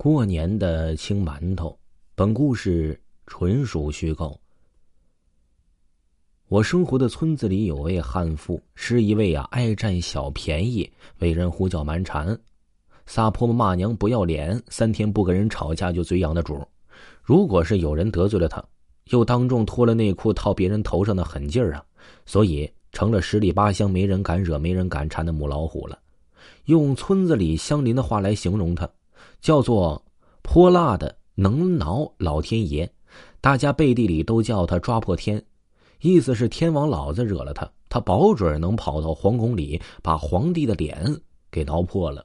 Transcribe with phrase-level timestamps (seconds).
[0.00, 1.76] 过年的青馒头，
[2.14, 2.96] 本故事
[3.26, 4.38] 纯属虚构。
[6.46, 12.38] 我生活的村子里有位悍妇，是一位啊爱占小便宜、为人胡搅蛮缠、
[13.06, 16.64] 撒泼骂娘不要脸、三天不跟人吵架就嘴痒的主。
[17.20, 18.64] 如果是有人得罪了他，
[19.06, 21.84] 又当众脱了内裤套别人头上的狠劲儿啊，
[22.24, 25.98] 所以成了十里八乡没人敢惹、没人敢缠的母老虎了。
[26.66, 28.88] 用村子里乡邻的话来形容他。
[29.40, 30.04] 叫做
[30.42, 32.90] 泼辣的能挠老天爷，
[33.40, 35.42] 大家背地里都叫他抓破天，
[36.00, 42.24] 意思是天王老子惹了他，他保准能跑到皇宫里把皇帝的脸给挠破了。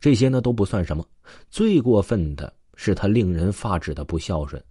[0.00, 1.04] 这些呢都不算什么，
[1.48, 4.62] 最过分的是他令人发指的不孝顺。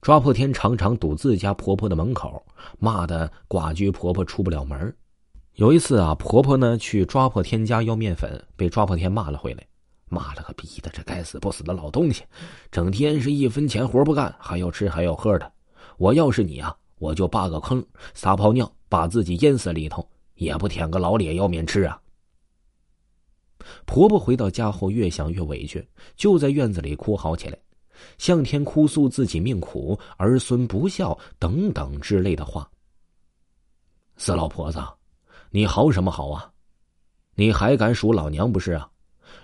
[0.00, 2.44] 抓破天常常堵自家婆婆的门口，
[2.78, 4.94] 骂的寡居婆婆出不了门。
[5.54, 9.66] 有一次啊，婆婆呢去抓破天家要面粉，被抓破天骂了回来。
[10.12, 10.90] 妈了个逼的！
[10.92, 12.22] 这该死不死的老东西，
[12.70, 15.52] 整天是一分钱活不干，还要吃还要喝的。
[15.96, 22.00] 我要是你啊，我就扒个坑撒泡尿，把自己淹死里头，也不舔个老脸要面吃啊！
[23.86, 27.58] 婆婆回到家后，越想越委屈，就在院子里哭嚎起来，
[28.18, 32.68] 向天哭诉自己命苦、儿孙不孝等等之类的话。
[34.16, 34.78] 死老婆子，
[35.50, 36.50] 你好什么好啊？
[37.34, 38.88] 你还敢数老娘不是啊？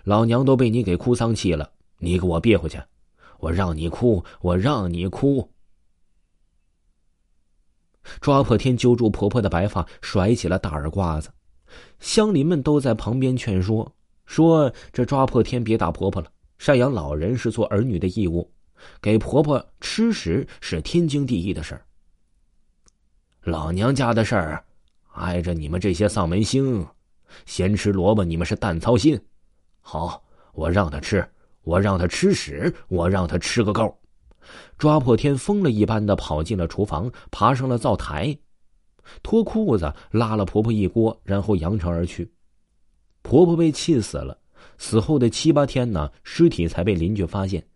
[0.05, 2.81] 老娘都被你给哭丧气了，你给我憋回去！
[3.39, 5.51] 我让你哭，我让你哭！
[8.21, 11.31] 抓破天揪住婆婆的白发，甩起了大耳刮子。
[12.01, 13.95] 乡邻们都在旁边劝说，
[14.25, 18.51] 说这抓破天别打婆婆了，赡养老人是做儿女的义务，
[19.01, 21.85] 给婆婆吃食是天经地义的事儿。
[23.43, 24.65] 老娘家的事儿，
[25.13, 26.87] 碍着你们这些丧门星，
[27.47, 29.21] 咸吃萝卜，你们是淡操心。
[29.91, 30.23] 好，
[30.53, 31.27] 我让他吃，
[31.63, 33.99] 我让他吃屎，我让他吃个够！
[34.77, 38.37] 抓破天疯了一般的跑进了厨房，爬上了灶台，
[39.23, 42.31] 脱裤子拉了婆婆一锅，然后扬长而去。
[43.23, 44.39] 婆婆被气死了，
[44.77, 47.67] 死后的七八天呢，尸体才被邻居发现，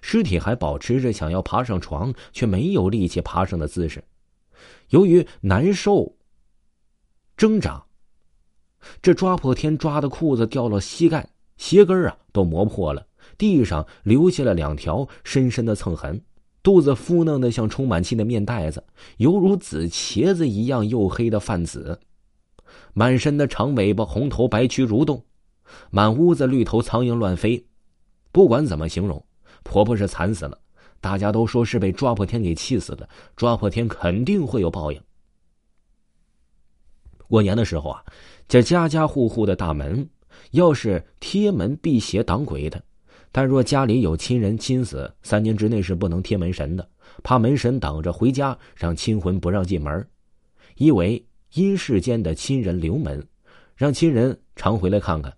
[0.00, 4.02] 尸体还保持着想要爬上床却没有力气爬上的姿势，
[4.88, 6.12] 由于难受
[7.36, 7.80] 挣扎，
[9.00, 11.24] 这抓破天抓的裤子掉了膝盖。
[11.56, 13.06] 鞋跟啊都磨破了，
[13.38, 16.20] 地上留下了两条深深的蹭痕，
[16.62, 18.82] 肚子敷弄的像充满气的面袋子，
[19.18, 21.98] 犹如紫茄子一样黝黑的泛紫，
[22.94, 25.24] 满身的长尾巴，红头白蛆蠕动，
[25.90, 27.64] 满屋子绿头苍蝇乱飞。
[28.32, 29.24] 不管怎么形容，
[29.62, 30.58] 婆婆是惨死了。
[31.00, 35.00] 大家都说是被抓破天给气死的，抓破天肯定会有报应。
[37.28, 38.04] 过年的时候啊，
[38.46, 40.08] 这家家户户的大门。
[40.52, 42.82] 要是贴门辟邪挡鬼的，
[43.30, 46.88] 但若家里有亲人亲死，三年之内是不能贴门神的，
[47.22, 50.06] 怕门神挡着回家，让亲魂不让进门。
[50.76, 53.24] 一为阴世间的亲人留门，
[53.76, 55.32] 让亲人常回来看看，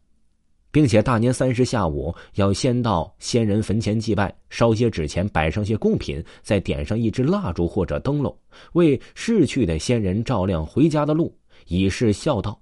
[0.71, 8.37] 并且大年三十下午要先到先人坟前祭拜，烧些纸钱，摆上些贡品，再点上一支蜡烛或者灯笼，
[8.73, 12.61] 为逝去的先人照亮回家的路，以示孝道。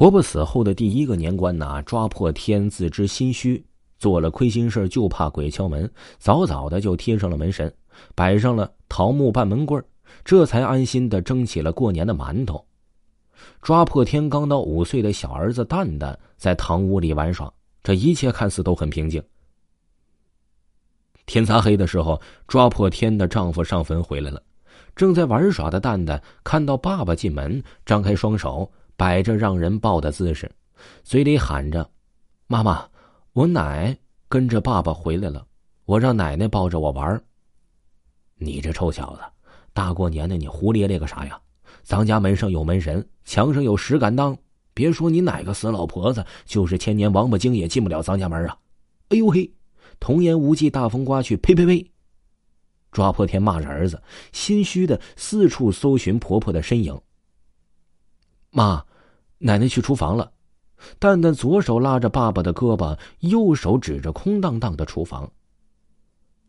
[0.00, 3.62] 婆婆死后的第一个年关呐，抓破天自知心虚，
[3.98, 7.70] 做了亏心事就怕鬼敲门，早早的就贴上了门神，
[8.14, 9.84] 摆上了桃木半门棍
[10.24, 12.64] 这才安心的蒸起了过年的馒头。
[13.60, 17.52] 抓破天刚到五岁的小儿子蛋蛋在堂屋里玩耍，
[17.82, 19.22] 这一切看似都很平静。
[21.26, 24.42] 天擦黑的时候，抓破天的丈夫上坟回来了，
[24.96, 28.72] 正在玩耍的蛋蛋看到爸爸进门，张开双手。
[29.00, 30.52] 摆着让人抱的姿势，
[31.02, 31.90] 嘴里喊着
[32.46, 32.86] ：“妈妈，
[33.32, 33.96] 我奶
[34.28, 35.46] 跟着爸爸回来了，
[35.86, 37.18] 我让奶奶抱着我玩。”
[38.36, 39.22] 你这臭小子，
[39.72, 41.40] 大过年的你胡咧咧个啥呀？
[41.82, 44.36] 咱家门上有门神，墙上有石敢当，
[44.74, 48.58] 别说你哪个死老婆子，就是千年王八精也进不了咱家门啊！
[49.08, 49.50] 哎呦嘿，
[49.98, 51.90] 童言无忌，大风刮去，呸呸呸！
[52.92, 57.00] 抓破天骂着儿子，心虚的四处搜寻婆婆的身影。
[58.50, 58.84] 妈。
[59.42, 60.30] 奶奶去厨房了，
[60.98, 65.30] 蛋蛋左手拉着爸爸的胳膊，右手指着空荡荡的厨房。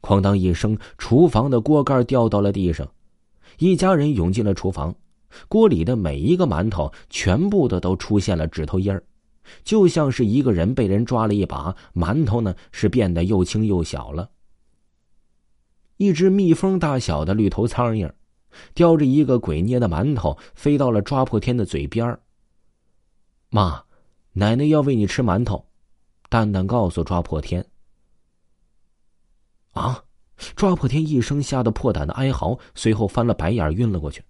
[0.01, 2.85] 哐当一声，厨房的锅盖掉到了地上，
[3.59, 4.93] 一家人涌进了厨房，
[5.47, 9.01] 锅里的每一个馒头全部的都出现了指头印儿，
[9.63, 14.29] 就像是一个人被人抓了一把，馒头呢是变得又轻又小了。
[15.95, 18.11] 一只蜜蜂大小的绿头苍蝇，
[18.73, 22.19] 叼着一个鬼捏的馒头飞到了抓破天的嘴边
[23.51, 23.83] 妈，
[24.31, 25.65] 奶奶要喂你吃馒头。
[26.30, 27.65] 蛋蛋告诉抓破天。
[29.74, 30.03] 啊！
[30.56, 34.24] 抓破天一声吓得破胆的哀嚎，随后翻了白眼，晕了过去。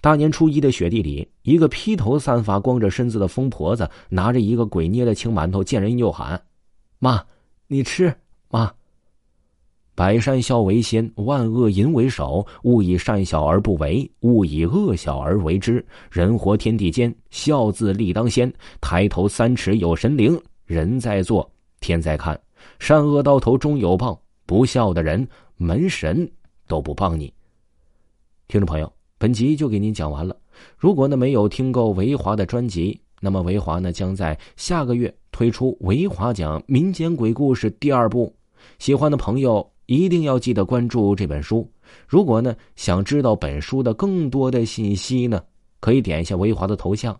[0.00, 6.42] 大年初一的雪地里，一个披头散发、光着身子的疯婆子拿着一个鬼捏的青馒头，见人就喊
[6.98, 7.24] ：“妈，
[7.68, 8.12] 你吃，
[8.50, 8.74] 妈。”
[9.98, 12.46] 百善孝为先，万恶淫为首。
[12.62, 15.84] 勿以善小而不为，勿以恶小而为之。
[16.08, 18.48] 人活天地间，孝字立当先。
[18.80, 21.50] 抬头三尺有神灵，人在做，
[21.80, 22.40] 天在看。
[22.78, 26.30] 善恶到头终有报，不孝的人，门神
[26.68, 27.24] 都不帮你。
[28.46, 30.36] 听众朋友，本集就给您讲完了。
[30.76, 38.32] 如果呢没有听够维华的专辑，那么维华呢将在下个月推出维华讲民间鬼故事第二部。
[38.78, 39.68] 喜欢的朋友。
[39.88, 41.66] 一定要记得关注这本书。
[42.06, 45.42] 如果呢想知道本书的更多的信息呢，
[45.80, 47.18] 可以点一下维华的头像。